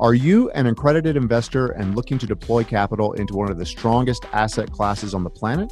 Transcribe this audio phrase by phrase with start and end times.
[0.00, 4.24] Are you an accredited investor and looking to deploy capital into one of the strongest
[4.32, 5.70] asset classes on the planet?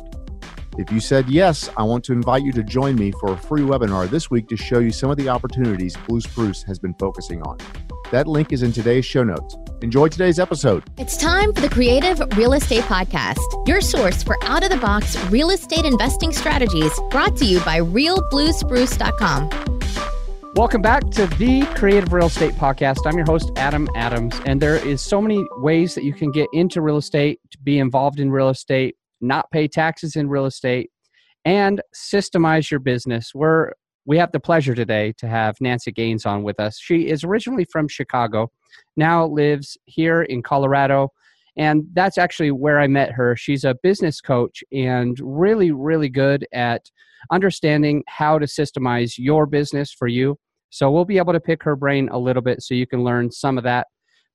[0.77, 3.62] If you said yes, I want to invite you to join me for a free
[3.62, 7.41] webinar this week to show you some of the opportunities Blue Spruce has been focusing
[7.41, 7.56] on.
[8.10, 9.56] That link is in today's show notes.
[9.81, 10.85] Enjoy today's episode.
[10.99, 15.17] It's time for the Creative Real Estate Podcast, your source for out of the box
[15.31, 19.77] real estate investing strategies brought to you by realbluespruce.com.
[20.59, 23.06] Welcome back to the Creative Real Estate Podcast.
[23.06, 26.48] I'm your host, Adam Adams, and there is so many ways that you can get
[26.52, 30.91] into real estate, to be involved in real estate, not pay taxes in real estate,
[31.45, 33.30] and systemize your business.
[33.37, 33.70] We're
[34.05, 36.77] we have the pleasure today to have Nancy Gaines on with us.
[36.77, 38.51] She is originally from Chicago,
[38.96, 41.12] now lives here in Colorado,
[41.56, 43.37] and that's actually where I met her.
[43.37, 46.82] She's a business coach and really, really good at
[47.30, 50.37] understanding how to systemize your business for you.
[50.70, 53.30] So we'll be able to pick her brain a little bit so you can learn
[53.30, 53.86] some of that.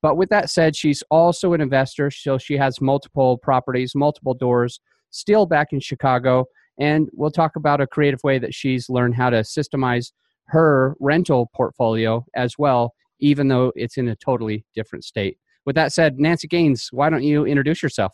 [0.02, 2.11] But with that said, she's also an investor.
[2.11, 4.80] So she has multiple properties, multiple doors,
[5.11, 6.45] still back in Chicago.
[6.80, 10.11] And we'll talk about a creative way that she's learned how to systemize
[10.47, 15.38] her rental portfolio as well, even though it's in a totally different state.
[15.65, 18.13] With that said, Nancy Gaines, why don't you introduce yourself?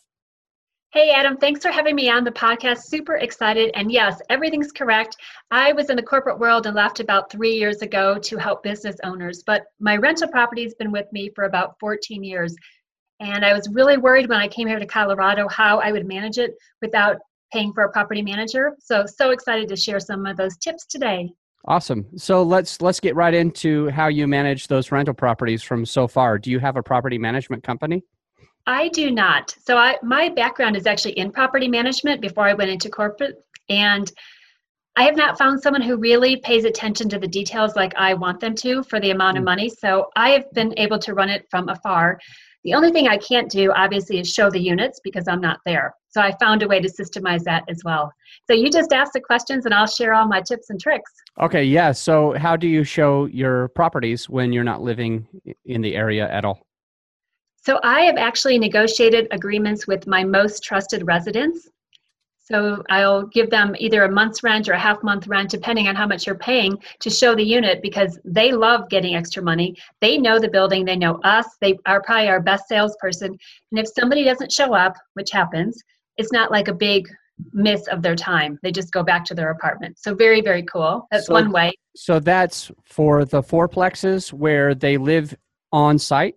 [0.91, 2.79] Hey, Adam, thanks for having me on the podcast.
[2.85, 3.69] Super excited.
[3.75, 5.17] And yes, everything's correct.
[5.51, 8.95] I was in the corporate world and left about three years ago to help business
[9.03, 12.55] owners, but my rental property has been with me for about 14 years.
[13.19, 16.39] And I was really worried when I came here to Colorado how I would manage
[16.39, 17.17] it without
[17.53, 18.75] paying for a property manager.
[18.79, 21.29] So, so excited to share some of those tips today.
[21.65, 22.07] Awesome.
[22.17, 26.39] So let's let's get right into how you manage those rental properties from so far.
[26.39, 28.01] Do you have a property management company?
[28.67, 29.55] I do not.
[29.65, 34.11] So I my background is actually in property management before I went into corporate and
[34.95, 38.41] I have not found someone who really pays attention to the details like I want
[38.41, 39.45] them to for the amount of hmm.
[39.45, 39.69] money.
[39.69, 42.19] So I have been able to run it from afar.
[42.65, 45.93] The only thing I can't do, obviously, is show the units because I'm not there.
[46.09, 48.11] So I found a way to systemize that as well.
[48.47, 51.09] So you just ask the questions and I'll share all my tips and tricks.
[51.39, 51.93] Okay, yeah.
[51.93, 55.25] So how do you show your properties when you're not living
[55.63, 56.59] in the area at all?
[57.65, 61.67] So I have actually negotiated agreements with my most trusted residents.
[62.37, 65.95] So I'll give them either a month's rent or a half month rent, depending on
[65.95, 69.75] how much you're paying, to show the unit because they love getting extra money.
[70.01, 73.37] They know the building, they know us, they are probably our best salesperson.
[73.71, 75.79] And if somebody doesn't show up, which happens,
[76.17, 77.07] it's not like a big
[77.53, 78.57] miss of their time.
[78.63, 79.99] They just go back to their apartment.
[79.99, 81.07] So very, very cool.
[81.11, 81.73] That's so, one way.
[81.95, 85.35] So that's for the fourplexes where they live
[85.71, 86.35] on site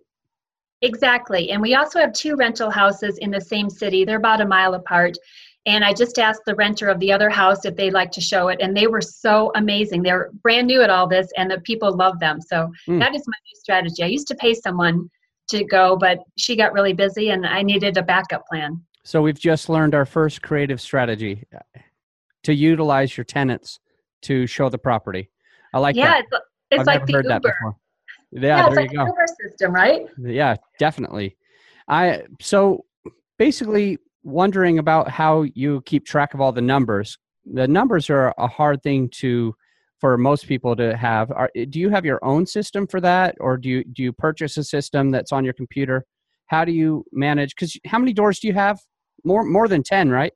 [0.83, 1.49] Exactly.
[1.51, 4.05] And we also have two rental houses in the same city.
[4.05, 5.17] They're about a mile apart.
[5.65, 8.49] And I just asked the renter of the other house if they'd like to show
[8.49, 8.59] it.
[8.61, 10.03] And they were so amazing.
[10.03, 12.41] They're brand new at all this, and the people love them.
[12.41, 12.99] So mm.
[12.99, 14.03] that is my new strategy.
[14.03, 15.09] I used to pay someone
[15.49, 18.81] to go, but she got really busy and I needed a backup plan.
[19.03, 21.43] So we've just learned our first creative strategy
[22.43, 23.79] to utilize your tenants
[24.23, 25.29] to show the property.
[25.73, 26.25] I like yeah, that.
[26.31, 27.75] Yeah, it's, it's I've like the Uber.
[28.33, 29.05] Yeah, yeah there like you go.
[29.05, 30.07] Uber system, right?
[30.17, 31.37] Yeah, definitely.
[31.87, 32.85] I so
[33.37, 37.17] basically wondering about how you keep track of all the numbers.
[37.45, 39.53] The numbers are a hard thing to
[39.99, 41.31] for most people to have.
[41.31, 44.57] Are, do you have your own system for that, or do you do you purchase
[44.57, 46.05] a system that's on your computer?
[46.47, 47.55] How do you manage?
[47.55, 48.79] Because how many doors do you have?
[49.23, 50.33] More more than ten, right?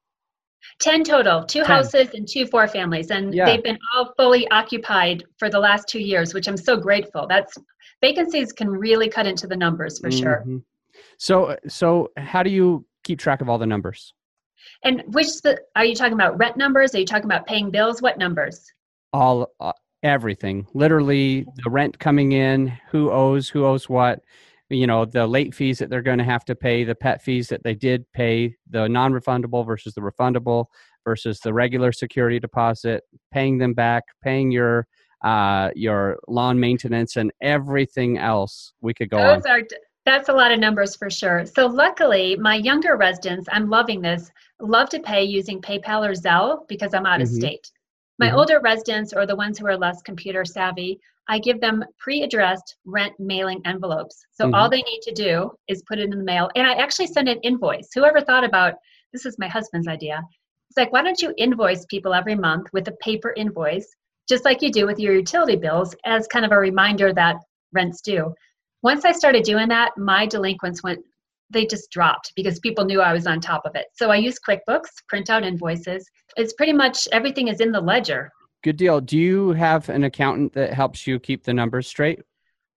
[0.80, 1.66] 10 total, two 10.
[1.66, 3.12] houses and two four families.
[3.12, 3.46] And yeah.
[3.46, 7.28] they've been all fully occupied for the last two years, which I'm so grateful.
[7.28, 7.58] That's
[8.02, 10.24] vacancies can really cut into the numbers for mm-hmm.
[10.24, 10.46] sure.
[11.18, 14.14] So, so how do you keep track of all the numbers?
[14.84, 15.28] And which
[15.76, 16.38] are you talking about?
[16.38, 16.94] Rent numbers?
[16.94, 18.02] Are you talking about paying bills?
[18.02, 18.64] What numbers?
[19.14, 19.72] All uh,
[20.04, 20.68] everything.
[20.74, 24.22] Literally, the rent coming in, who owes, who owes what.
[24.70, 27.48] You know, the late fees that they're going to have to pay, the pet fees
[27.50, 30.66] that they did pay, the non-refundable versus the refundable
[31.06, 34.88] versus the regular security deposit, paying them back, paying your
[35.24, 38.74] uh, your lawn maintenance, and everything else.
[38.82, 39.52] We could go Those on.
[39.52, 39.62] Are,
[40.06, 41.46] that's a lot of numbers for sure.
[41.46, 46.68] So, luckily, my younger residents, I'm loving this, love to pay using PayPal or Zelle
[46.68, 47.24] because I'm out mm-hmm.
[47.24, 47.72] of state.
[48.20, 48.38] My mm-hmm.
[48.38, 52.78] older residents, or the ones who are less computer savvy, I give them pre addressed
[52.86, 54.26] rent mailing envelopes.
[54.32, 54.56] So, mm-hmm.
[54.56, 56.50] all they need to do is put it in the mail.
[56.56, 57.90] And I actually send an invoice.
[57.94, 58.76] Whoever thought about
[59.14, 60.22] this is my husband's idea.
[60.70, 63.88] It's like, why don't you invoice people every month with a paper invoice?
[64.28, 67.38] just like you do with your utility bills, as kind of a reminder that
[67.74, 68.34] rent's due.
[68.84, 71.00] Once I started doing that, my delinquents went,
[71.50, 73.86] they just dropped because people knew I was on top of it.
[73.94, 76.10] So I use QuickBooks, print out invoices.
[76.38, 78.32] It's pretty much everything is in the ledger.
[78.64, 79.02] Good deal.
[79.02, 82.20] Do you have an accountant that helps you keep the numbers straight?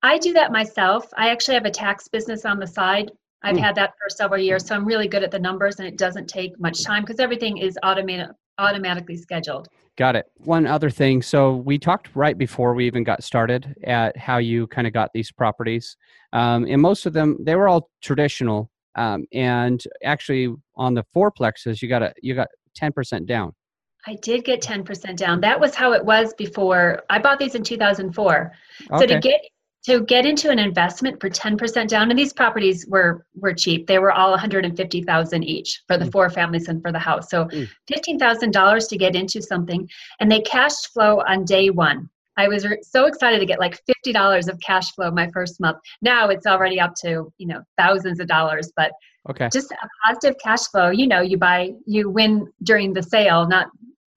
[0.02, 1.06] I do that myself.
[1.16, 3.10] I actually have a tax business on the side.
[3.42, 3.60] I've mm.
[3.60, 6.26] had that for several years, so I'm really good at the numbers, and it doesn't
[6.26, 8.28] take much time because everything is automated,
[8.58, 9.68] automatically scheduled.
[9.96, 10.26] Got it.
[10.36, 11.20] One other thing.
[11.20, 15.10] So we talked right before we even got started at how you kind of got
[15.12, 15.96] these properties,
[16.32, 18.70] um, and most of them they were all traditional.
[18.96, 23.52] Um, and actually, on the fourplexes, you got a you got ten percent down.
[24.06, 25.42] I did get 10% down.
[25.42, 27.02] That was how it was before.
[27.10, 28.52] I bought these in 2004.
[28.90, 28.98] Okay.
[28.98, 29.42] So to get
[29.82, 33.98] to get into an investment for 10% down and these properties were were cheap they
[33.98, 36.12] were all 150000 each for the mm.
[36.12, 37.68] four families and for the house so mm.
[37.90, 39.88] $15000 to get into something
[40.20, 44.48] and they cash flow on day one i was so excited to get like $50
[44.48, 48.26] of cash flow my first month now it's already up to you know thousands of
[48.26, 48.92] dollars but
[49.28, 53.46] okay just a positive cash flow you know you buy you win during the sale
[53.46, 53.68] not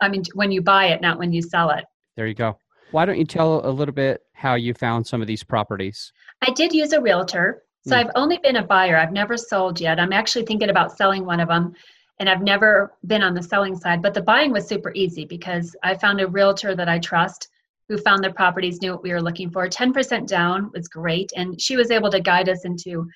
[0.01, 1.83] i mean when you buy it not when you sell it
[2.15, 2.57] there you go
[2.93, 6.13] why don't you tell a little bit how you found some of these properties?
[6.47, 7.63] I did use a realtor.
[7.87, 7.99] So mm.
[7.99, 8.97] I've only been a buyer.
[8.97, 9.99] I've never sold yet.
[9.99, 11.73] I'm actually thinking about selling one of them.
[12.19, 14.03] And I've never been on the selling side.
[14.03, 17.47] But the buying was super easy because I found a realtor that I trust
[17.89, 19.67] who found the properties, knew what we were looking for.
[19.67, 21.31] 10% down was great.
[21.35, 23.09] And she was able to guide us into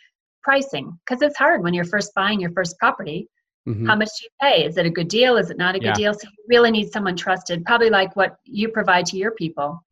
[0.48, 3.28] pricing because it's hard when you're first buying your first property.
[3.68, 3.86] Mm-hmm.
[3.86, 4.66] How much do you pay?
[4.66, 5.36] Is it a good deal?
[5.36, 6.14] Is it not a good deal?
[6.14, 9.84] So you really need someone trusted, probably like what you provide to your people.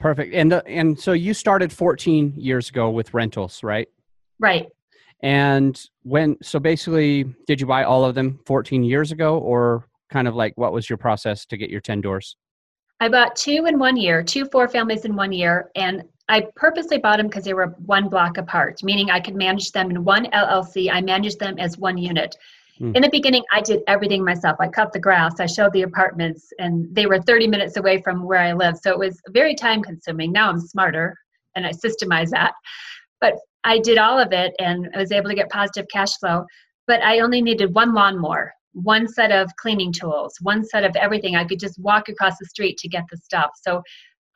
[0.00, 0.32] Perfect.
[0.32, 3.88] And the, and so you started 14 years ago with rentals, right?
[4.40, 4.68] Right.
[5.22, 10.26] And when so basically, did you buy all of them 14 years ago, or kind
[10.26, 12.36] of like what was your process to get your 10 doors?
[13.00, 16.98] I bought two in one year, two four families in one year, and I purposely
[16.98, 20.26] bought them because they were one block apart, meaning I could manage them in one
[20.26, 20.90] LLC.
[20.90, 22.36] I managed them as one unit.
[22.80, 22.96] Mm.
[22.96, 24.56] In the beginning, I did everything myself.
[24.58, 28.24] I cut the grass, I showed the apartments, and they were 30 minutes away from
[28.24, 28.78] where I live.
[28.78, 30.32] So it was very time consuming.
[30.32, 31.14] Now I'm smarter
[31.54, 32.52] and I systemize that.
[33.20, 33.34] But
[33.64, 36.44] I did all of it and I was able to get positive cash flow.
[36.86, 41.36] But I only needed one lawnmower, one set of cleaning tools, one set of everything.
[41.36, 43.50] I could just walk across the street to get the stuff.
[43.62, 43.82] So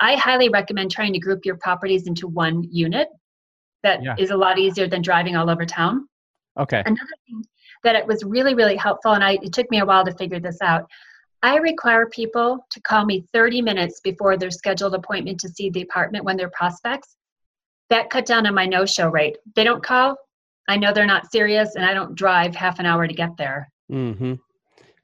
[0.00, 3.08] I highly recommend trying to group your properties into one unit.
[3.82, 4.14] That yeah.
[4.18, 6.08] is a lot easier than driving all over town.
[6.58, 6.82] Okay.
[6.84, 7.44] Another thing
[7.84, 10.40] that it was really, really helpful, and I, it took me a while to figure
[10.40, 10.86] this out.
[11.42, 15.82] I require people to call me 30 minutes before their scheduled appointment to see the
[15.82, 17.14] apartment when they're prospects.
[17.90, 19.38] That cut down on my no show rate.
[19.54, 20.16] They don't call,
[20.68, 23.70] I know they're not serious, and I don't drive half an hour to get there.
[23.90, 24.34] Mm-hmm.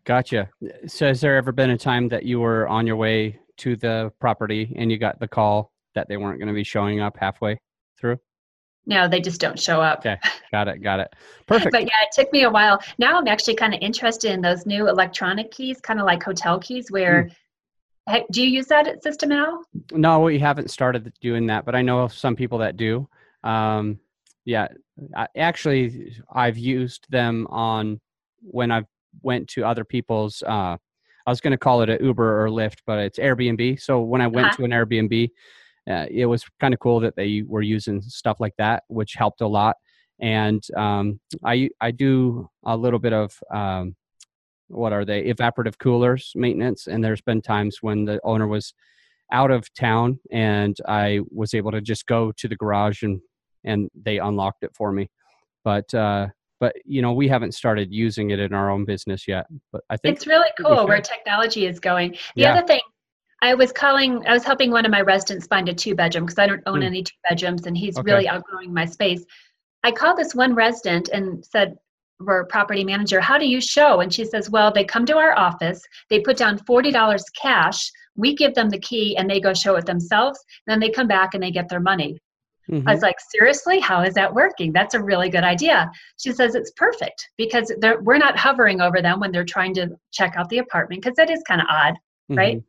[0.05, 0.50] Gotcha.
[0.87, 4.12] So, has there ever been a time that you were on your way to the
[4.21, 7.61] property and you got the call that they weren't going to be showing up halfway
[7.99, 8.19] through?
[8.87, 10.01] No, they just don't show up.
[10.01, 10.19] Okay,
[10.53, 11.15] got it, got it.
[11.47, 11.73] Perfect.
[11.73, 12.81] but yeah, it took me a while.
[12.99, 16.59] Now I'm actually kind of interested in those new electronic keys, kind of like hotel
[16.59, 17.25] keys, where.
[17.25, 17.35] Mm.
[18.33, 19.62] Do you use that system now?
[19.91, 23.09] No, we haven't started doing that, but I know some people that do.
[23.45, 23.99] Um,
[24.45, 24.69] yeah,
[25.17, 28.03] I, actually, I've used them on
[28.43, 28.85] when I've
[29.23, 30.43] went to other people's.
[30.47, 30.77] Uh,
[31.26, 33.81] I was going to call it an Uber or Lyft, but it's Airbnb.
[33.81, 34.56] So when I went uh-huh.
[34.56, 35.31] to an Airbnb,
[35.91, 39.41] uh, it was kind of cool that they were using stuff like that, which helped
[39.41, 39.76] a lot.
[40.21, 43.97] And um, I I do a little bit of um,
[44.69, 48.75] what are they evaporative coolers maintenance, and there's been times when the owner was
[49.32, 53.20] out of town and I was able to just go to the garage and
[53.65, 55.10] and they unlocked it for me.
[55.65, 56.29] But uh,
[56.61, 59.46] but you know we haven't started using it in our own business yet.
[59.73, 62.13] But I think it's really cool where technology is going.
[62.37, 62.55] The yeah.
[62.55, 62.81] other thing
[63.43, 66.39] I was calling, I was helping one of my residents find a two bedroom because
[66.39, 66.87] I don't own mm.
[66.87, 68.11] any two bedrooms and he's okay.
[68.11, 69.25] really outgrowing my space.
[69.82, 71.77] I called this one resident and said,
[72.25, 74.01] "For property manager, how do you show?
[74.01, 78.34] And she says, well, they come to our office, they put down $40 cash, we
[78.34, 81.43] give them the key and they go show it themselves, then they come back and
[81.43, 82.19] they get their money.
[82.71, 82.89] Mm-hmm.
[82.89, 84.73] I was like, seriously, how is that working?
[84.73, 85.91] That's a really good idea.
[86.19, 90.35] She says it's perfect because we're not hovering over them when they're trying to check
[90.37, 92.35] out the apartment because that is kind of odd, mm-hmm.
[92.37, 92.63] right?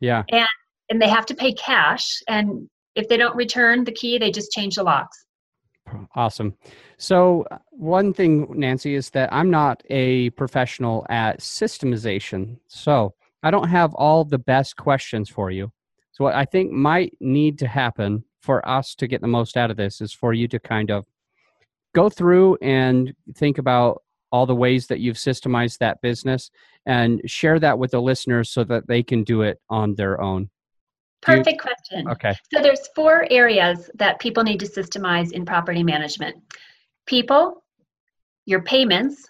[0.00, 0.24] Yeah.
[0.30, 0.48] And
[0.88, 4.50] and they have to pay cash and if they don't return the key, they just
[4.50, 5.26] change the locks.
[6.16, 6.54] Awesome.
[6.98, 12.58] So, one thing, Nancy, is that I'm not a professional at systemization.
[12.66, 15.70] So, I don't have all the best questions for you.
[16.10, 19.70] So, what I think might need to happen for us to get the most out
[19.70, 21.04] of this is for you to kind of
[21.94, 26.50] go through and think about all the ways that you've systemized that business
[26.86, 30.48] and share that with the listeners so that they can do it on their own.
[31.22, 32.08] Perfect you, question.
[32.08, 32.34] Okay.
[32.54, 36.36] So there's four areas that people need to systemize in property management.
[37.06, 37.64] People,
[38.44, 39.28] your payments,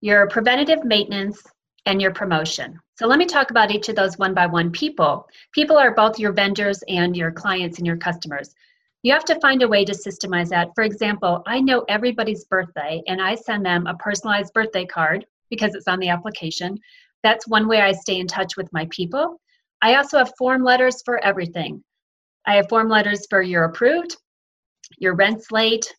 [0.00, 1.42] your preventative maintenance,
[1.88, 2.78] and your promotion.
[2.98, 4.70] So let me talk about each of those one by one.
[4.70, 5.26] People.
[5.54, 8.54] People are both your vendors and your clients and your customers.
[9.02, 10.68] You have to find a way to systemize that.
[10.74, 15.74] For example, I know everybody's birthday and I send them a personalized birthday card because
[15.74, 16.78] it's on the application.
[17.22, 19.40] That's one way I stay in touch with my people.
[19.80, 21.82] I also have form letters for everything.
[22.46, 24.14] I have form letters for you're approved,
[24.98, 25.90] your rent's late,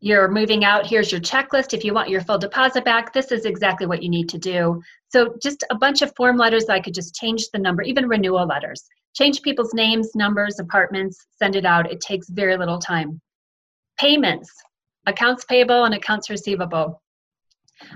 [0.00, 1.74] you're moving out, here's your checklist.
[1.74, 4.82] If you want your full deposit back, this is exactly what you need to do.
[5.08, 8.46] So, just a bunch of form letters I could just change the number, even renewal
[8.46, 8.82] letters.
[9.14, 11.90] Change people's names, numbers, apartments, send it out.
[11.90, 13.20] It takes very little time.
[13.98, 14.50] Payments,
[15.06, 17.02] accounts payable and accounts receivable.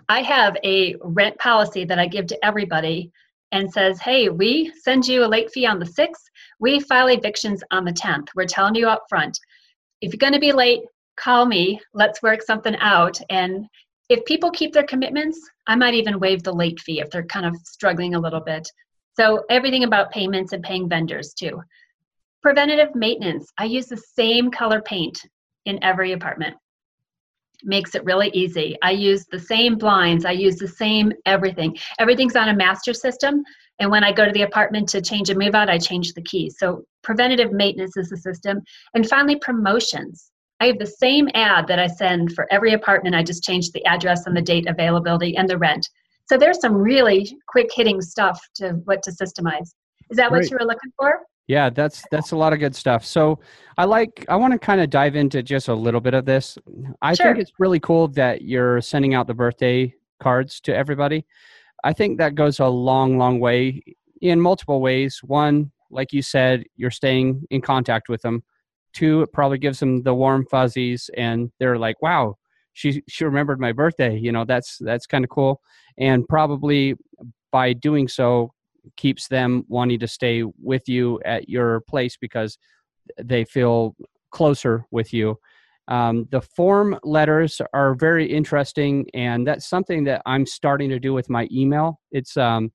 [0.09, 3.11] I have a rent policy that I give to everybody
[3.53, 6.25] and says, hey, we send you a late fee on the 6th.
[6.59, 8.27] We file evictions on the 10th.
[8.35, 9.39] We're telling you up front.
[10.01, 10.81] If you're going to be late,
[11.16, 11.80] call me.
[11.92, 13.18] Let's work something out.
[13.30, 13.66] And
[14.09, 17.47] if people keep their commitments, I might even waive the late fee if they're kind
[17.47, 18.68] of struggling a little bit.
[19.16, 21.62] So, everything about payments and paying vendors too.
[22.42, 23.50] Preventative maintenance.
[23.59, 25.21] I use the same color paint
[25.64, 26.56] in every apartment
[27.64, 28.76] makes it really easy.
[28.83, 31.76] I use the same blinds, I use the same everything.
[31.99, 33.42] Everything's on a master system.
[33.78, 36.23] And when I go to the apartment to change a move out, I change the
[36.23, 36.56] keys.
[36.59, 38.61] So preventative maintenance is the system.
[38.94, 40.30] And finally, promotions.
[40.61, 43.15] I have the same ad that I send for every apartment.
[43.15, 45.89] I just change the address and the date availability and the rent.
[46.27, 49.75] So there's some really quick hitting stuff to what to systemize.
[50.11, 50.43] Is that Great.
[50.43, 51.21] what you were looking for?
[51.47, 53.05] Yeah, that's that's a lot of good stuff.
[53.05, 53.39] So
[53.77, 56.57] I like I want to kind of dive into just a little bit of this.
[57.03, 57.27] I sure.
[57.27, 61.27] think it's really cool that you're sending out the birthday cards to everybody.
[61.83, 63.83] I think that goes a long, long way
[64.23, 65.21] in multiple ways.
[65.23, 68.43] One, like you said, you're staying in contact with them.
[68.95, 72.37] Two, it probably gives them the warm fuzzies and they're like, wow,
[72.73, 74.17] she she remembered my birthday.
[74.17, 75.61] You know, that's that's kind of cool.
[75.99, 76.95] And probably
[77.53, 78.53] by doing so
[78.97, 82.59] keeps them wanting to stay with you at your place because
[83.23, 83.95] they feel
[84.31, 85.39] closer with you.
[85.89, 91.13] Um, the form letters are very interesting, and that's something that I'm starting to do
[91.13, 92.01] with my email.
[92.11, 92.73] It's um,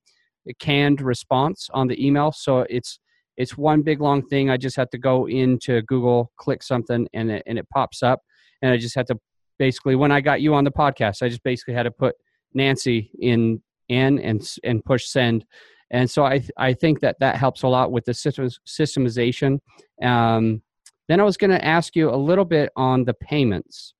[0.48, 3.00] a canned response on the email, so it's
[3.40, 4.50] it's one big long thing.
[4.50, 8.20] I just have to go into Google, click something, and it, and it pops up,
[8.60, 9.18] and I just have to
[9.58, 12.16] basically when I got you on the podcast, I just basically had to put
[12.52, 15.46] Nancy in in and and push send,
[15.90, 19.58] and so I, I think that that helps a lot with the systemization.
[20.02, 20.62] Um,
[21.08, 23.94] then I was going to ask you a little bit on the payments.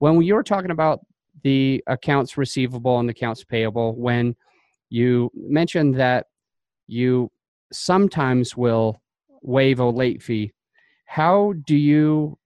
[0.00, 1.00] When you were talking about
[1.42, 4.36] the accounts receivable and the accounts payable, when
[4.90, 6.26] you mentioned that
[6.86, 7.30] you
[7.72, 9.00] sometimes will
[9.42, 10.52] waive a late fee,
[11.06, 12.38] how do you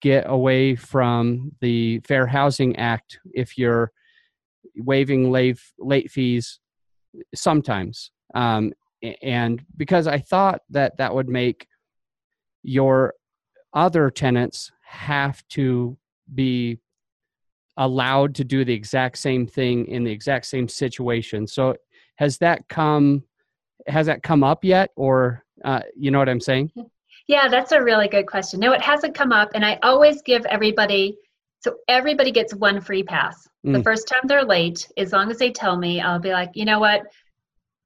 [0.00, 3.92] get away from the Fair Housing Act if you're
[4.76, 6.58] waiving late, late fees
[7.34, 8.10] sometimes?
[8.34, 8.72] um,
[9.22, 11.66] and because I thought that that would make
[12.62, 13.14] your
[13.72, 15.96] other tenants have to
[16.34, 16.78] be
[17.76, 21.46] allowed to do the exact same thing in the exact same situation.
[21.46, 21.76] So
[22.16, 23.24] has that come
[23.90, 26.72] has that come up yet or uh, you know what I'm saying?
[27.26, 28.60] Yeah, that's a really good question.
[28.60, 31.16] No, it hasn't come up and I always give everybody
[31.60, 33.46] so everybody gets one free pass.
[33.66, 33.74] Mm.
[33.74, 36.64] The first time they're late, as long as they tell me, I'll be like, you
[36.64, 37.02] know what?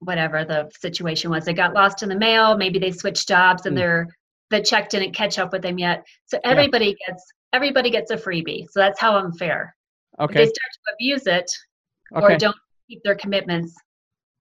[0.04, 1.44] whatever the situation was.
[1.44, 2.56] They got lost in the mail.
[2.56, 3.80] Maybe they switched jobs and mm.
[3.80, 4.08] their
[4.50, 6.04] the check didn't catch up with them yet.
[6.26, 7.08] So everybody yeah.
[7.08, 8.66] gets everybody gets a freebie.
[8.70, 9.74] So that's how unfair.
[10.20, 10.34] Okay.
[10.34, 11.50] If they start to abuse it
[12.16, 12.34] okay.
[12.34, 12.56] or don't
[12.88, 13.74] keep their commitments.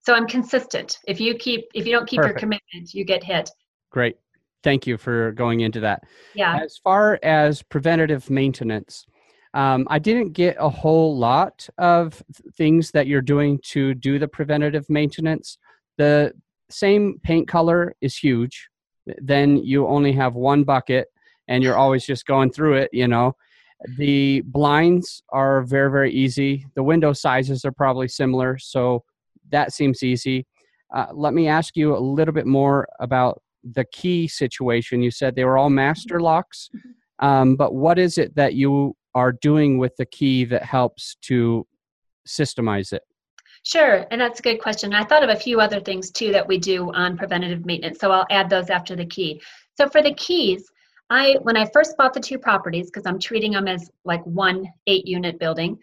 [0.05, 0.99] So I'm consistent.
[1.07, 2.33] If you keep if you don't keep Perfect.
[2.33, 3.49] your commitment, you get hit.
[3.89, 4.17] Great.
[4.63, 6.03] Thank you for going into that.
[6.33, 6.57] Yeah.
[6.57, 9.05] As far as preventative maintenance,
[9.53, 12.21] um, I didn't get a whole lot of
[12.57, 15.57] things that you're doing to do the preventative maintenance.
[15.97, 16.33] The
[16.69, 18.69] same paint color is huge.
[19.17, 21.07] Then you only have one bucket
[21.47, 23.35] and you're always just going through it, you know.
[23.97, 26.65] The blinds are very, very easy.
[26.75, 29.03] The window sizes are probably similar, so
[29.53, 30.45] that seems easy.
[30.93, 35.01] Uh, let me ask you a little bit more about the key situation.
[35.01, 37.25] You said they were all master locks, mm-hmm.
[37.25, 41.65] um, but what is it that you are doing with the key that helps to
[42.27, 43.03] systemize it?
[43.63, 44.93] Sure, and that's a good question.
[44.93, 48.11] I thought of a few other things too that we do on preventative maintenance, so
[48.11, 49.41] I'll add those after the key.
[49.77, 50.69] So for the keys,
[51.09, 54.67] I when I first bought the two properties because I'm treating them as like one
[54.87, 55.77] eight unit building,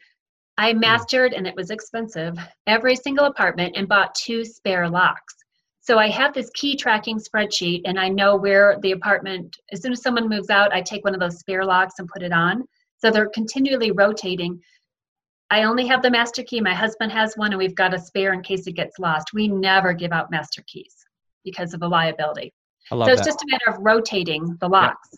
[0.61, 2.37] I mastered and it was expensive
[2.67, 5.35] every single apartment and bought two spare locks.
[5.81, 9.93] So I have this key tracking spreadsheet and I know where the apartment as soon
[9.93, 12.64] as someone moves out, I take one of those spare locks and put it on.
[12.99, 14.61] So they're continually rotating.
[15.49, 16.61] I only have the master key.
[16.61, 19.31] My husband has one, and we've got a spare in case it gets lost.
[19.33, 20.95] We never give out master keys
[21.43, 22.52] because of the liability.
[23.07, 23.25] so it's that.
[23.25, 25.09] just a matter of rotating the locks.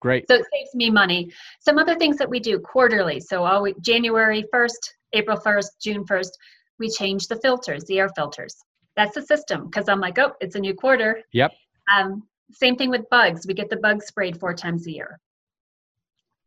[0.00, 0.26] Great.
[0.28, 1.30] So it saves me money.
[1.60, 3.20] Some other things that we do quarterly.
[3.20, 6.30] So always, January 1st, April 1st, June 1st,
[6.78, 8.56] we change the filters, the air filters.
[8.96, 11.22] That's the system because I'm like, oh, it's a new quarter.
[11.32, 11.52] Yep.
[11.94, 13.46] Um, same thing with bugs.
[13.46, 15.20] We get the bugs sprayed four times a year.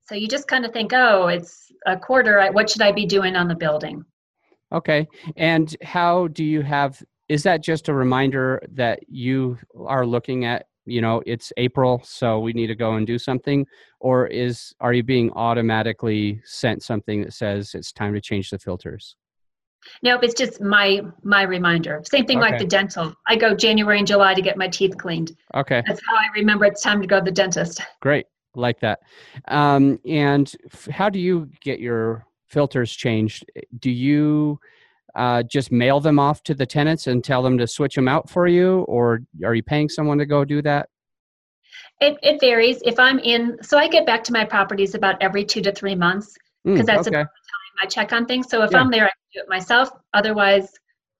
[0.09, 2.49] So you just kind of think, oh, it's a quarter.
[2.51, 4.03] What should I be doing on the building?
[4.71, 5.07] Okay.
[5.37, 10.67] And how do you have, is that just a reminder that you are looking at,
[10.85, 13.65] you know, it's April, so we need to go and do something?
[13.99, 18.59] Or is, are you being automatically sent something that says it's time to change the
[18.59, 19.15] filters?
[20.01, 22.01] Nope, it's just my my reminder.
[22.05, 22.51] Same thing okay.
[22.51, 23.13] like the dental.
[23.27, 25.35] I go January and July to get my teeth cleaned.
[25.55, 25.83] Okay.
[25.85, 27.81] That's how I remember it's time to go to the dentist.
[28.01, 28.25] Great,
[28.55, 28.99] like that.
[29.47, 33.45] Um, and f- how do you get your filters changed?
[33.79, 34.59] Do you
[35.15, 38.29] uh, just mail them off to the tenants and tell them to switch them out
[38.29, 40.89] for you, or are you paying someone to go do that?
[42.01, 42.81] It, it varies.
[42.83, 45.95] If I'm in, so I get back to my properties about every two to three
[45.95, 47.21] months because mm, that's okay.
[47.21, 48.49] about the time I check on things.
[48.49, 48.79] So if yeah.
[48.79, 49.89] I'm there, I do it myself.
[50.13, 50.69] Otherwise,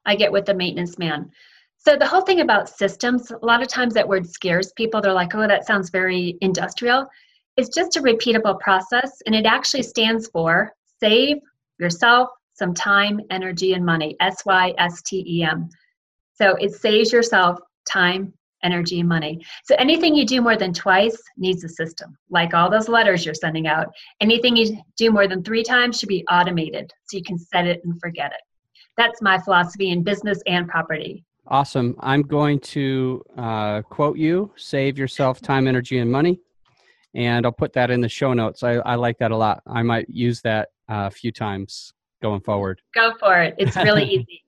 [0.06, 1.30] I get with the maintenance man.
[1.78, 5.02] So the whole thing about systems, a lot of times that word scares people.
[5.02, 7.08] They're like, "Oh, that sounds very industrial."
[7.58, 11.38] It's just a repeatable process, and it actually stands for save
[11.80, 12.30] yourself
[12.64, 14.16] some time, energy, and money.
[14.22, 15.68] S Y S T E M.
[16.34, 19.44] So it saves yourself time, energy, and money.
[19.66, 23.34] So anything you do more than twice needs a system, like all those letters you're
[23.34, 23.88] sending out.
[24.22, 27.82] Anything you do more than three times should be automated so you can set it
[27.84, 28.42] and forget it.
[28.96, 31.26] That's my philosophy in business and property.
[31.48, 31.98] Awesome.
[32.00, 36.40] I'm going to uh, quote you save yourself time, energy, and money.
[37.14, 38.64] And I'll put that in the show notes.
[38.64, 39.62] I, I like that a lot.
[39.68, 42.82] I might use that uh, a few times going forward.
[42.96, 43.54] Go for it.
[43.60, 44.44] It's really easy.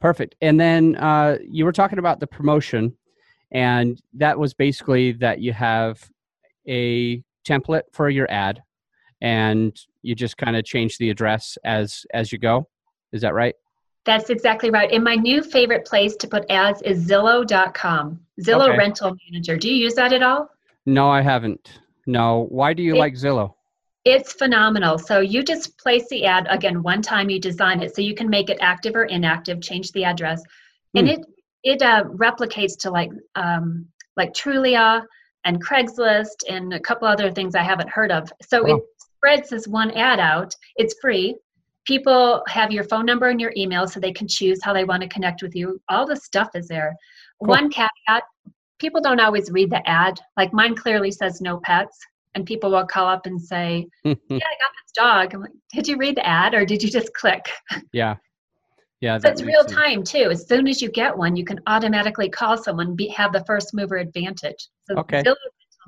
[0.00, 0.34] Perfect.
[0.42, 2.94] And then uh, you were talking about the promotion
[3.52, 6.08] and that was basically that you have
[6.68, 8.62] a template for your ad
[9.20, 12.68] and you just kind of change the address as as you go
[13.12, 13.54] is that right
[14.04, 18.78] that's exactly right and my new favorite place to put ads is zillow.com zillow okay.
[18.78, 20.48] rental manager do you use that at all
[20.86, 23.54] no i haven't no why do you it, like zillow
[24.04, 28.00] it's phenomenal so you just place the ad again one time you design it so
[28.00, 30.42] you can make it active or inactive change the address
[30.94, 31.14] and hmm.
[31.14, 31.26] it
[31.62, 33.86] it uh, replicates to like um,
[34.16, 35.02] like Trulia
[35.44, 38.30] and Craigslist and a couple other things I haven't heard of.
[38.42, 40.54] So it spreads this one ad out.
[40.76, 41.36] It's free.
[41.86, 45.02] People have your phone number and your email so they can choose how they want
[45.02, 45.80] to connect with you.
[45.88, 46.94] All the stuff is there.
[47.40, 47.48] Cool.
[47.48, 48.22] One caveat
[48.78, 50.18] people don't always read the ad.
[50.36, 51.98] Like mine clearly says no pets.
[52.34, 55.34] And people will call up and say, Yeah, I got this dog.
[55.34, 57.50] I'm like, Did you read the ad or did you just click?
[57.92, 58.16] Yeah.
[59.00, 60.28] Yeah, so it's real time too.
[60.30, 63.72] As soon as you get one, you can automatically call someone, be, have the first
[63.72, 64.68] mover advantage.
[64.84, 65.24] So okay.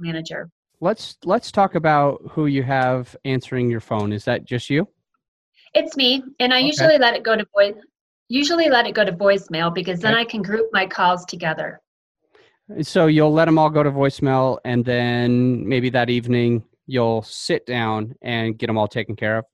[0.00, 0.48] manager.
[0.80, 4.12] Let's let's talk about who you have answering your phone.
[4.12, 4.88] Is that just you?
[5.74, 6.66] It's me, and I okay.
[6.66, 7.74] usually let it go to voice.
[8.28, 11.80] Usually let it go to voicemail because then I can group my calls together.
[12.80, 17.66] So you'll let them all go to voicemail, and then maybe that evening you'll sit
[17.66, 19.44] down and get them all taken care of.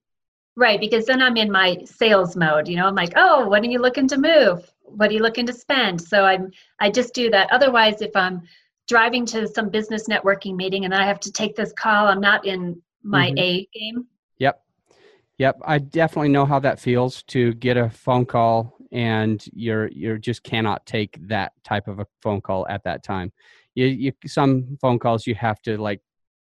[0.56, 2.66] Right, because then I'm in my sales mode.
[2.66, 4.70] You know, I'm like, oh, when are you looking to move?
[4.82, 6.00] What are you looking to spend?
[6.00, 6.50] So I'm
[6.80, 7.52] I just do that.
[7.52, 8.42] Otherwise, if I'm
[8.88, 12.46] driving to some business networking meeting and I have to take this call, I'm not
[12.46, 13.38] in my mm-hmm.
[13.38, 14.06] A game.
[14.38, 14.60] Yep.
[15.38, 15.60] Yep.
[15.64, 20.42] I definitely know how that feels to get a phone call and you're you're just
[20.42, 23.32] cannot take that type of a phone call at that time.
[23.74, 26.00] You, you some phone calls you have to like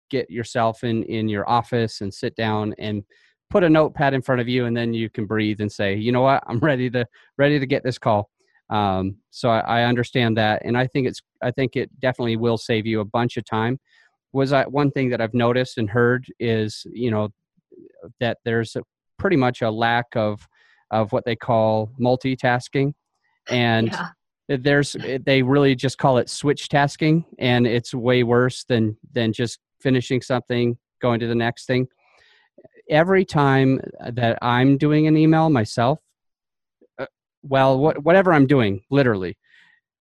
[0.09, 3.03] get yourself in in your office and sit down and
[3.49, 6.11] put a notepad in front of you and then you can breathe and say you
[6.11, 6.43] know what?
[6.47, 7.05] I'm ready to
[7.37, 8.29] ready to get this call.
[8.69, 12.57] Um, so I, I, understand that and i think it's i think it definitely will
[12.57, 13.79] save you a bunch of time.
[14.31, 17.29] Was I, one thing that i've noticed and heard is you know
[18.19, 18.81] that there's a,
[19.19, 20.47] pretty much a lack of
[20.93, 22.93] of what they call multitasking.
[23.49, 24.57] And yeah.
[24.57, 29.59] there's they really just call it switch tasking and it's way worse than than just
[29.81, 31.87] finishing something going to the next thing.
[32.89, 35.99] Every time that I'm doing an email myself,
[36.99, 37.05] uh,
[37.41, 39.37] well, what, whatever I'm doing, literally,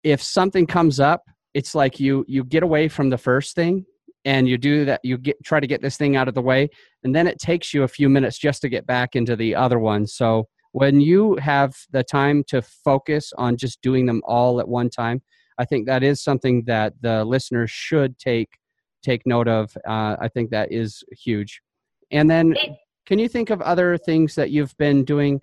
[0.04, 3.86] if something comes up, it's like you you get away from the first thing
[4.26, 6.70] and you do that you get try to get this thing out of the way
[7.04, 9.80] and then it takes you a few minutes just to get back into the other
[9.80, 10.06] one.
[10.06, 10.48] So
[10.80, 15.22] when you have the time to focus on just doing them all at one time
[15.58, 18.50] i think that is something that the listeners should take
[19.04, 21.62] take note of uh, i think that is huge
[22.12, 22.56] and then,
[23.06, 25.42] can you think of other things that you've been doing?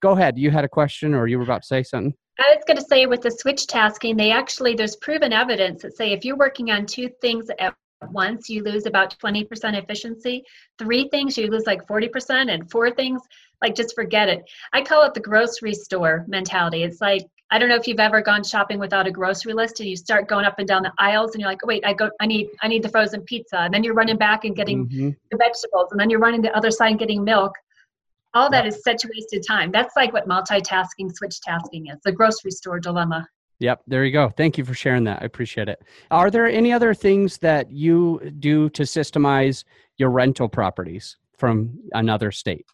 [0.00, 0.38] Go ahead.
[0.38, 2.14] You had a question, or you were about to say something.
[2.38, 5.96] I was going to say with the switch tasking, they actually there's proven evidence that
[5.96, 7.74] say if you're working on two things at
[8.10, 10.42] once, you lose about 20% efficiency.
[10.78, 13.20] Three things, you lose like 40%, and four things,
[13.62, 14.42] like just forget it.
[14.72, 16.82] I call it the grocery store mentality.
[16.82, 19.88] It's like I don't know if you've ever gone shopping without a grocery list and
[19.88, 22.10] you start going up and down the aisles and you're like, oh, wait, I go,
[22.18, 25.10] I need, I need the frozen pizza, and then you're running back and getting mm-hmm.
[25.30, 27.52] the vegetables, and then you're running the other side and getting milk.
[28.32, 29.70] All that is such wasted time.
[29.70, 31.98] That's like what multitasking, switch tasking is.
[32.02, 33.28] The grocery store dilemma.
[33.58, 34.30] Yep, there you go.
[34.30, 35.20] Thank you for sharing that.
[35.20, 35.82] I appreciate it.
[36.10, 39.64] Are there any other things that you do to systemize
[39.98, 42.64] your rental properties from another state?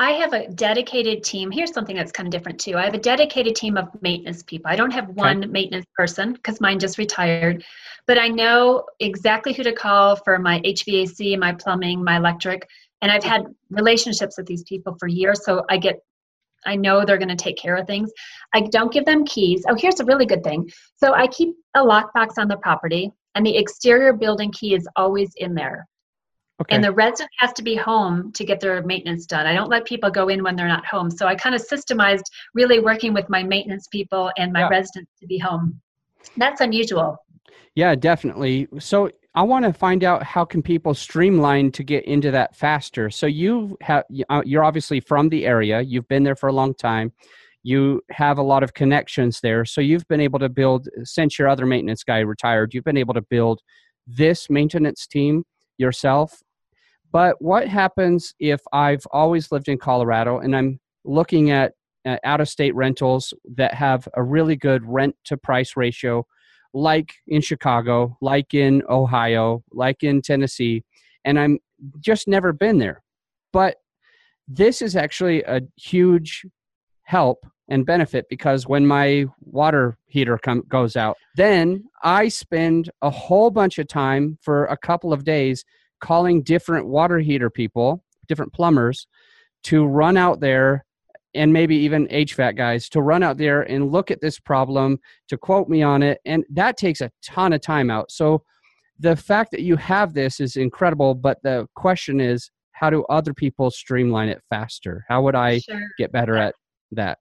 [0.00, 1.50] I have a dedicated team.
[1.50, 2.78] Here's something that's kind of different too.
[2.78, 4.70] I have a dedicated team of maintenance people.
[4.70, 5.46] I don't have one okay.
[5.48, 7.62] maintenance person because mine just retired,
[8.06, 12.66] but I know exactly who to call for my HVAC, my plumbing, my electric,
[13.02, 16.00] and I've had relationships with these people for years, so I get
[16.64, 18.10] I know they're going to take care of things.
[18.54, 19.64] I don't give them keys.
[19.68, 20.70] Oh, here's a really good thing.
[20.96, 25.30] So I keep a lockbox on the property, and the exterior building key is always
[25.36, 25.86] in there.
[26.60, 26.74] Okay.
[26.74, 29.46] And the resident has to be home to get their maintenance done.
[29.46, 31.10] I don't let people go in when they're not home.
[31.10, 34.68] So I kind of systemized really working with my maintenance people and my yeah.
[34.68, 35.80] residents to be home.
[36.36, 37.16] That's unusual.
[37.74, 38.68] Yeah, definitely.
[38.78, 43.08] So I want to find out how can people streamline to get into that faster.
[43.10, 45.80] So you have uh, you're obviously from the area.
[45.80, 47.12] You've been there for a long time.
[47.62, 49.64] You have a lot of connections there.
[49.64, 52.74] So you've been able to build since your other maintenance guy retired.
[52.74, 53.60] You've been able to build
[54.06, 55.44] this maintenance team
[55.78, 56.42] yourself
[57.12, 61.72] but what happens if I've always lived in Colorado and I'm looking at
[62.06, 66.26] uh, out of state rentals that have a really good rent to price ratio,
[66.72, 70.82] like in Chicago, like in Ohio, like in Tennessee,
[71.24, 71.58] and I'm
[71.98, 73.02] just never been there.
[73.52, 73.76] But
[74.48, 76.46] this is actually a huge
[77.02, 83.10] help and benefit because when my water heater come, goes out, then I spend a
[83.10, 85.64] whole bunch of time for a couple of days
[86.00, 89.06] calling different water heater people, different plumbers,
[89.64, 90.84] to run out there
[91.34, 95.36] and maybe even HVAC guys to run out there and look at this problem, to
[95.36, 96.18] quote me on it.
[96.24, 98.10] And that takes a ton of time out.
[98.10, 98.42] So
[98.98, 101.14] the fact that you have this is incredible.
[101.14, 105.04] But the question is, how do other people streamline it faster?
[105.08, 105.86] How would I sure.
[105.98, 106.54] get better at
[106.92, 107.18] that?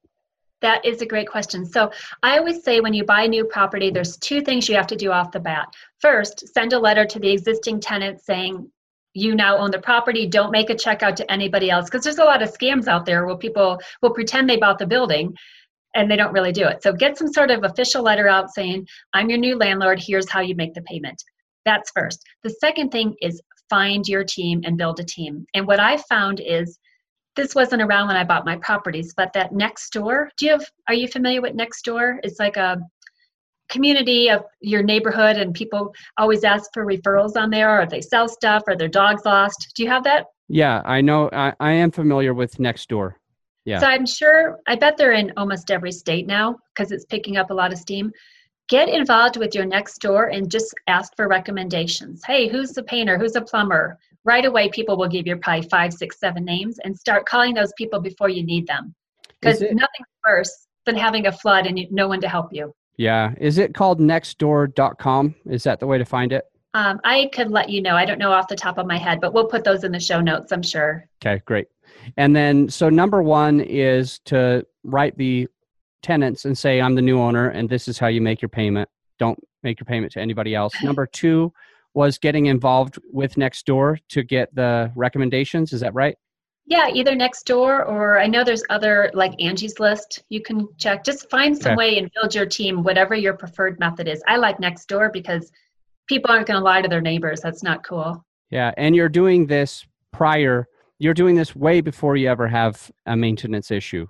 [0.62, 1.65] That is a great question.
[1.65, 1.91] So,
[2.22, 4.95] I always say when you buy a new property, there's two things you have to
[4.95, 5.74] do off the bat.
[6.00, 8.69] First, send a letter to the existing tenant saying,
[9.13, 11.86] you now own the property, don't make a check out to anybody else.
[11.86, 14.86] Because there's a lot of scams out there where people will pretend they bought the
[14.86, 15.36] building
[15.95, 16.84] and they don't really do it.
[16.84, 20.41] So, get some sort of official letter out saying, I'm your new landlord, here's how
[20.41, 21.24] you make the payment.
[21.65, 22.22] That's first.
[22.43, 25.45] The second thing is find your team and build a team.
[25.54, 26.78] And what I found is
[27.36, 30.30] this wasn't around when I bought my properties, but that Nextdoor.
[30.38, 32.20] Do you have, are you familiar with Nextdoor?
[32.24, 32.80] It's like a
[33.70, 38.28] community of your neighborhood and people always ask for referrals on there or they sell
[38.28, 39.74] stuff or their dog's lost.
[39.76, 40.26] Do you have that?
[40.48, 41.30] Yeah, I know.
[41.32, 43.13] I, I am familiar with Nextdoor.
[43.65, 43.80] Yeah.
[43.80, 47.52] So I'm sure, I bet they're in almost every state now because it's picking up
[47.52, 48.12] a lot of steam.
[48.68, 52.24] Get involved with your Nextdoor and just ask for recommendations.
[52.26, 53.18] Hey, who's the painter?
[53.18, 54.00] Who's a plumber?
[54.30, 57.74] Right away people will give you probably five six seven names and start calling those
[57.78, 58.94] people before you need them.
[59.42, 62.72] Because nothing's worse than having a flood and no one to help you.
[62.98, 63.34] Yeah.
[63.39, 66.46] Is it called nextdoor.com is that the way to find it?
[66.76, 67.96] Um, i could let you know.
[67.96, 70.00] I don't know off the top of my head but we'll put those in the
[70.00, 71.10] show notes i'm sure.
[71.20, 71.68] Okay great.
[72.18, 75.48] And then so number one is to write the
[76.04, 78.88] tenants and say i'm the new owner and this is how you make your payment.
[79.18, 80.74] Don't make your payment to anybody else.
[80.84, 81.52] Number two
[81.93, 85.73] was getting involved with Nextdoor to get the recommendations.
[85.73, 86.15] Is that right?
[86.65, 91.04] Yeah, either Nextdoor or I know there's other like Angie's List you can check.
[91.04, 91.78] Just find some okay.
[91.78, 94.21] way and build your team, whatever your preferred method is.
[94.28, 95.52] I like Nextdoor because
[96.08, 97.41] people aren't going to lie to their neighbors.
[97.41, 98.23] That's not cool.
[98.52, 100.67] Yeah, and you're doing this prior,
[100.99, 104.06] you're doing this way before you ever have a maintenance issue,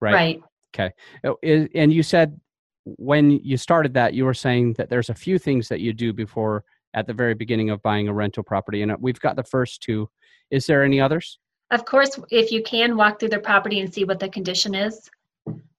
[0.00, 0.12] right?
[0.12, 0.40] Right.
[0.74, 0.90] Okay.
[1.24, 2.38] Oh, and you said
[2.84, 6.12] when you started that, you were saying that there's a few things that you do
[6.12, 6.64] before
[6.94, 8.82] at the very beginning of buying a rental property.
[8.82, 10.08] And uh, we've got the first two.
[10.50, 11.38] Is there any others?
[11.70, 15.10] Of course, if you can walk through the property and see what the condition is,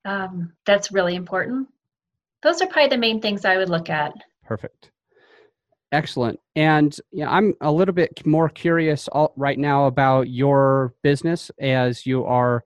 [0.06, 1.68] um, that's really important.
[2.42, 4.14] Those are probably the main things I would look at.
[4.44, 4.92] Perfect.
[5.92, 6.40] Excellent.
[6.56, 12.06] And yeah, I'm a little bit more curious all, right now about your business as
[12.06, 12.64] you are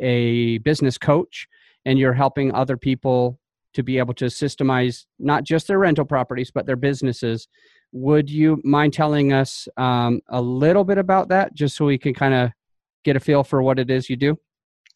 [0.00, 1.46] a business coach
[1.84, 3.38] and you're helping other people
[3.74, 7.46] to be able to systemize not just their rental properties, but their businesses
[7.96, 12.12] would you mind telling us um, a little bit about that just so we can
[12.12, 12.50] kind of
[13.04, 14.38] get a feel for what it is you do?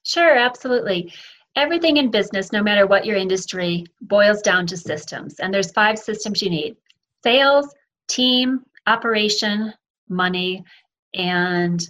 [0.03, 1.13] Sure, absolutely.
[1.57, 5.41] Everything in business, no matter what your industry, boils down to systems.
[5.41, 6.77] And there's five systems you need
[7.25, 7.75] sales,
[8.09, 9.73] team, operation,
[10.09, 10.63] money,
[11.15, 11.89] and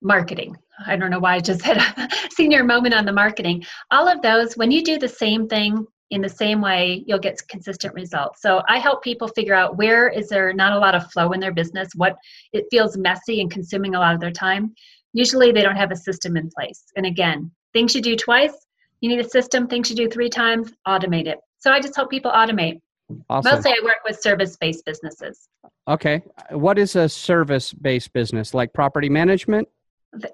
[0.00, 0.56] marketing.
[0.86, 3.64] I don't know why I just had a senior moment on the marketing.
[3.90, 7.40] All of those, when you do the same thing in the same way, you'll get
[7.48, 8.42] consistent results.
[8.42, 11.40] So I help people figure out where is there not a lot of flow in
[11.40, 12.16] their business, what
[12.52, 14.74] it feels messy and consuming a lot of their time.
[15.12, 16.84] Usually they don't have a system in place.
[16.96, 18.54] And again, things you do twice,
[19.00, 19.66] you need a system.
[19.66, 21.38] Things you do three times, automate it.
[21.58, 22.80] So I just help people automate.
[23.28, 23.56] Awesome.
[23.56, 25.48] Mostly I work with service based businesses.
[25.88, 26.22] Okay.
[26.50, 28.54] What is a service based business?
[28.54, 29.68] Like property management?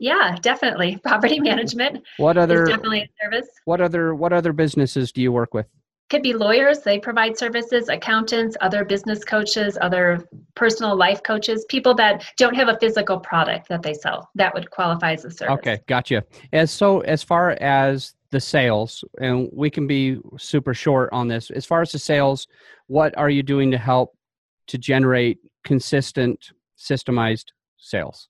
[0.01, 0.99] Yeah, definitely.
[1.05, 2.03] Property management.
[2.17, 3.49] What other definitely a service.
[3.65, 5.67] What other what other businesses do you work with?
[6.09, 11.95] Could be lawyers, they provide services, accountants, other business coaches, other personal life coaches, people
[11.97, 14.31] that don't have a physical product that they sell.
[14.37, 15.55] That would qualify as a service.
[15.59, 16.23] Okay, gotcha.
[16.53, 21.51] As so as far as the sales, and we can be super short on this.
[21.51, 22.47] As far as the sales,
[22.87, 24.17] what are you doing to help
[24.69, 27.47] to generate consistent, systemized
[27.79, 28.29] sales?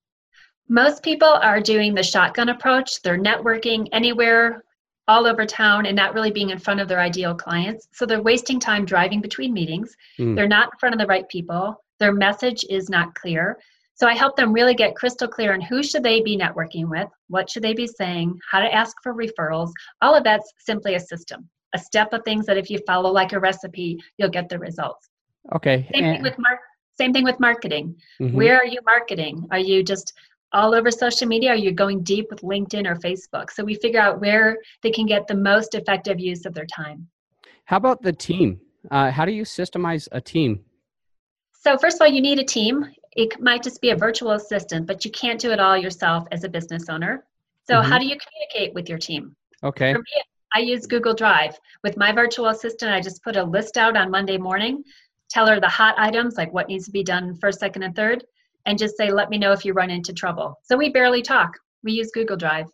[0.68, 3.00] Most people are doing the shotgun approach.
[3.02, 4.64] They're networking anywhere,
[5.06, 7.88] all over town, and not really being in front of their ideal clients.
[7.92, 9.94] So they're wasting time driving between meetings.
[10.18, 10.34] Mm.
[10.34, 11.82] They're not in front of the right people.
[12.00, 13.58] Their message is not clear.
[13.94, 17.08] So I help them really get crystal clear on who should they be networking with,
[17.28, 19.70] what should they be saying, how to ask for referrals.
[20.02, 23.32] All of that's simply a system, a step of things that if you follow like
[23.32, 25.08] a recipe, you'll get the results.
[25.54, 25.88] Okay.
[25.94, 26.60] Same and- thing with mar-
[26.98, 27.94] same thing with marketing.
[28.20, 28.36] Mm-hmm.
[28.36, 29.46] Where are you marketing?
[29.50, 30.14] Are you just
[30.52, 31.50] all over social media?
[31.50, 33.50] Are you going deep with LinkedIn or Facebook?
[33.50, 37.08] So we figure out where they can get the most effective use of their time.
[37.64, 38.60] How about the team?
[38.90, 40.64] Uh, how do you systemize a team?
[41.52, 42.86] So first of all, you need a team.
[43.16, 46.44] It might just be a virtual assistant, but you can't do it all yourself as
[46.44, 47.24] a business owner.
[47.66, 47.90] So mm-hmm.
[47.90, 49.34] how do you communicate with your team?
[49.64, 49.92] Okay.
[49.92, 50.22] For me,
[50.54, 51.58] I use Google Drive.
[51.82, 54.84] With my virtual assistant, I just put a list out on Monday morning,
[55.28, 58.24] tell her the hot items, like what needs to be done first, second, and third,
[58.66, 60.58] and just say, let me know if you run into trouble.
[60.64, 61.52] So we barely talk.
[61.82, 62.66] We use Google Drive.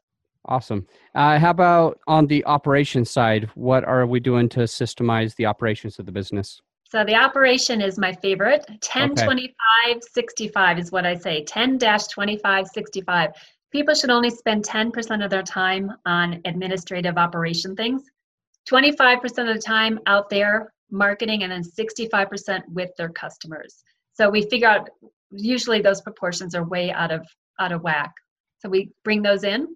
[0.46, 0.86] Awesome.
[1.14, 3.48] Uh, how about on the operations side?
[3.54, 6.60] What are we doing to systemize the operations of the business?
[6.84, 8.66] So the operation is my favorite.
[8.80, 9.24] 10, okay.
[9.24, 11.44] 25, 65 is what I say.
[11.44, 13.30] 10 25, 65.
[13.70, 18.02] People should only spend 10% of their time on administrative operation things,
[18.70, 23.82] 25% of the time out there marketing, and then 65% with their customers.
[24.12, 24.90] So we figure out
[25.32, 27.26] usually those proportions are way out of
[27.60, 28.12] out of whack.
[28.58, 29.68] So we bring those in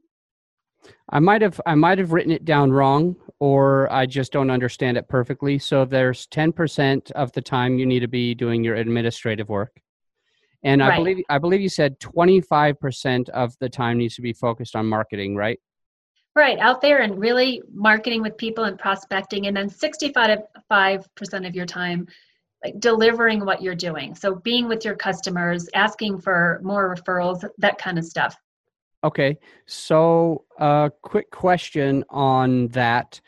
[1.10, 4.96] I might have I might have written it down wrong or I just don't understand
[4.96, 5.58] it perfectly.
[5.58, 9.80] So there's 10% of the time you need to be doing your administrative work.
[10.64, 10.92] And right.
[10.92, 14.86] I believe I believe you said 25% of the time needs to be focused on
[14.86, 15.60] marketing, right?
[16.34, 20.42] Right, out there and really marketing with people and prospecting and then 65%
[21.46, 22.06] of your time
[22.78, 24.14] delivering what you're doing.
[24.14, 28.36] So being with your customers, asking for more referrals, that kind of stuff.
[29.04, 33.20] Okay, so a uh, quick question on that,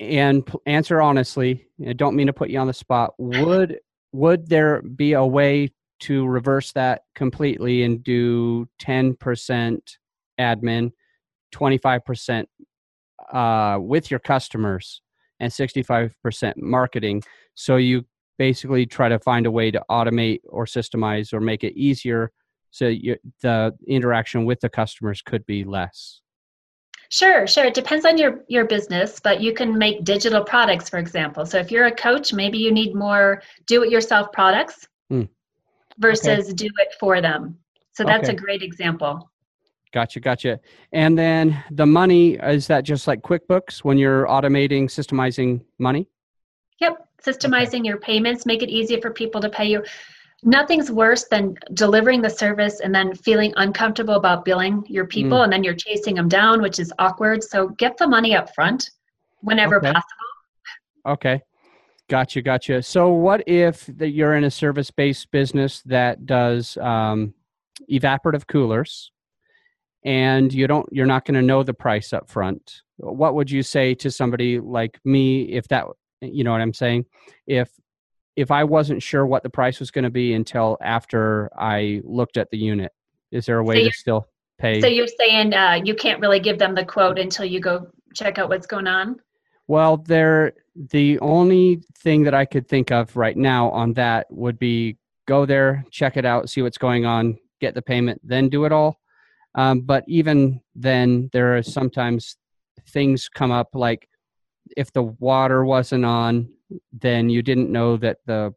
[0.00, 1.66] and p- answer honestly.
[1.86, 3.14] I don't mean to put you on the spot.
[3.18, 3.78] Would
[4.12, 9.98] would there be a way to reverse that completely and do ten percent
[10.38, 10.90] admin,
[11.50, 12.48] twenty five percent
[13.32, 15.00] uh, with your customers,
[15.40, 17.22] and sixty five percent marketing?
[17.54, 18.04] So you
[18.38, 22.30] basically try to find a way to automate or systemize or make it easier
[22.70, 26.20] so you, the interaction with the customers could be less
[27.10, 27.64] Sure, sure.
[27.64, 31.46] It depends on your your business, but you can make digital products, for example.
[31.46, 35.22] So if you're a coach, maybe you need more do-it-yourself products hmm.
[35.98, 36.52] versus okay.
[36.52, 37.56] do it for them.
[37.92, 38.36] So that's okay.
[38.36, 39.30] a great example.
[39.92, 40.60] Gotcha, gotcha.
[40.92, 46.08] And then the money is that just like QuickBooks when you're automating, systemizing money?
[46.78, 49.82] Yep, systemizing your payments, make it easier for people to pay you.
[50.44, 55.44] Nothing's worse than delivering the service and then feeling uncomfortable about billing your people mm.
[55.44, 57.42] and then you're chasing them down which is awkward.
[57.42, 58.90] So get the money up front
[59.40, 59.92] whenever okay.
[59.92, 60.28] possible.
[61.06, 61.42] Okay.
[62.08, 62.82] Gotcha gotcha.
[62.82, 67.34] So what if that you're in a service based business that does um,
[67.90, 69.12] evaporative coolers
[70.04, 72.82] and you don't you're not going to know the price up front?
[72.96, 75.86] What would you say to somebody like me if that
[76.20, 77.04] you know what i'm saying
[77.46, 77.70] if
[78.38, 82.36] if I wasn't sure what the price was going to be until after I looked
[82.36, 82.92] at the unit.
[83.32, 84.28] Is there a way so to still
[84.60, 84.80] pay?
[84.80, 88.38] So you're saying uh, you can't really give them the quote until you go check
[88.38, 89.16] out what's going on?
[89.66, 94.60] Well, there the only thing that I could think of right now on that would
[94.60, 98.66] be go there, check it out, see what's going on, get the payment, then do
[98.66, 99.00] it all.
[99.56, 102.36] Um, but even then, there are sometimes
[102.90, 104.08] things come up like
[104.76, 106.48] if the water wasn't on
[106.92, 108.54] then you didn't know that the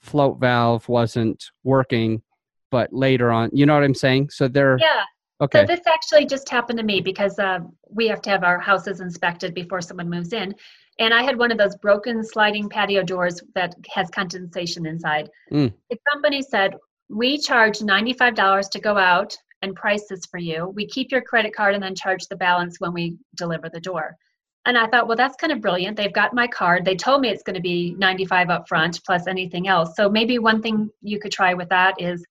[0.00, 2.22] float valve wasn't working,
[2.70, 4.30] but later on, you know what I'm saying?
[4.30, 5.04] So they're yeah.
[5.40, 5.60] Okay.
[5.60, 7.58] So this actually just happened to me because uh,
[7.90, 10.54] we have to have our houses inspected before someone moves in,
[10.98, 15.28] and I had one of those broken sliding patio doors that has condensation inside.
[15.52, 15.74] Mm.
[15.90, 16.74] The company said
[17.08, 20.72] we charge ninety-five dollars to go out and price this for you.
[20.74, 24.16] We keep your credit card and then charge the balance when we deliver the door.
[24.66, 25.96] And I thought, well, that's kind of brilliant.
[25.96, 26.84] They've got my card.
[26.84, 29.94] They told me it's going to be 95 up front plus anything else.
[29.94, 32.24] So maybe one thing you could try with that is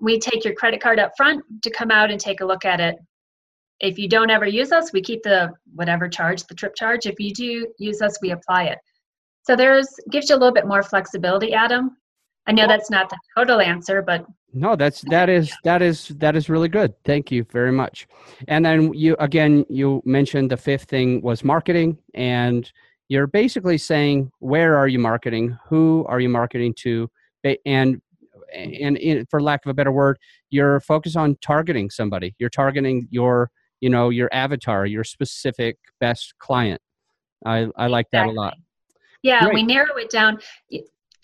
[0.00, 2.80] we take your credit card up front to come out and take a look at
[2.80, 2.96] it.
[3.78, 7.06] If you don't ever use us, we keep the whatever charge, the trip charge.
[7.06, 8.78] If you do use us, we apply it.
[9.42, 11.96] So there's gives you a little bit more flexibility, Adam.
[12.48, 16.34] I know that's not the total answer, but no, that's that is that is that
[16.34, 16.94] is really good.
[17.04, 18.08] Thank you very much.
[18.48, 22.70] And then you again you mentioned the fifth thing was marketing and
[23.08, 25.58] you're basically saying where are you marketing?
[25.68, 27.10] Who are you marketing to?
[27.66, 28.00] And
[28.54, 32.34] and in, for lack of a better word, you're focused on targeting somebody.
[32.38, 36.80] You're targeting your you know your avatar, your specific best client.
[37.44, 38.54] I I like that a lot.
[39.22, 39.54] Yeah, Great.
[39.54, 40.38] we narrow it down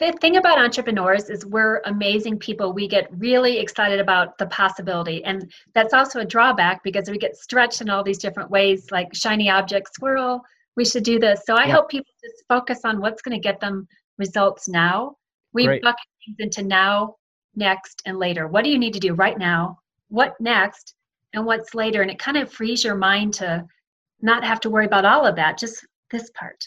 [0.03, 2.73] the thing about entrepreneurs is we're amazing people.
[2.73, 5.23] We get really excited about the possibility.
[5.25, 9.15] And that's also a drawback because we get stretched in all these different ways, like
[9.15, 10.43] shiny object squirrel,
[10.77, 11.43] we should do this.
[11.47, 11.75] So I yeah.
[11.75, 13.87] hope people just focus on what's going to get them
[14.19, 15.17] results now.
[15.53, 15.83] We Great.
[15.83, 17.17] bucket things into now,
[17.55, 18.49] next, and later.
[18.49, 19.79] What do you need to do right now?
[20.09, 20.95] What next?
[21.35, 22.03] And what's later?
[22.03, 23.65] And it kind of frees your mind to
[24.21, 26.67] not have to worry about all of that, just this part.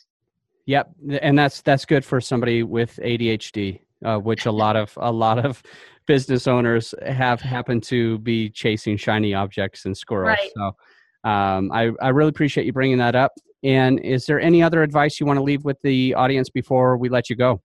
[0.67, 5.11] Yep, and that's that's good for somebody with ADHD, uh, which a lot of a
[5.11, 5.61] lot of
[6.07, 10.37] business owners have happened to be chasing shiny objects and squirrels.
[10.39, 10.51] Right.
[10.55, 13.33] So um, I I really appreciate you bringing that up.
[13.63, 17.09] And is there any other advice you want to leave with the audience before we
[17.09, 17.61] let you go?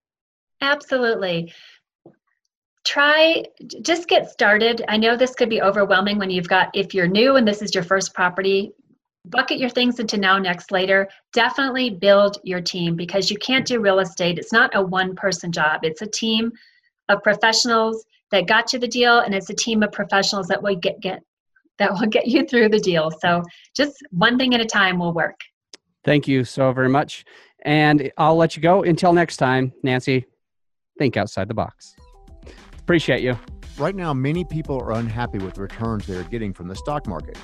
[0.63, 1.53] Absolutely.
[2.85, 3.45] Try
[3.83, 4.83] just get started.
[4.89, 7.75] I know this could be overwhelming when you've got if you're new and this is
[7.75, 8.73] your first property
[9.27, 11.09] bucket your things into now next later.
[11.33, 14.39] Definitely build your team because you can't do real estate.
[14.39, 15.81] It's not a one person job.
[15.83, 16.53] It's a team
[17.09, 20.77] of professionals that got you the deal and it's a team of professionals that will
[20.77, 21.23] get get
[21.79, 23.11] that will get you through the deal.
[23.11, 23.43] So
[23.75, 25.41] just one thing at a time will work.
[26.05, 27.25] Thank you so very much.
[27.63, 28.83] And i'll let you go.
[28.83, 30.27] Until next time nancy
[30.99, 31.95] think outside the box.
[32.79, 33.39] Appreciate you.
[33.77, 37.37] Right now many people are unhappy with returns they are getting from the stock market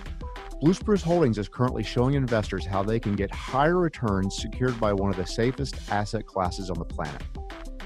[0.58, 4.90] Blue Spruce Holdings is currently showing investors how they can get higher returns secured by
[4.90, 7.22] one of the safest asset classes on the planet.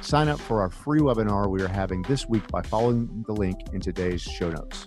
[0.02, 3.56] Sign up for our free webinar we are having this week by following the link
[3.72, 4.84] in today's show notes.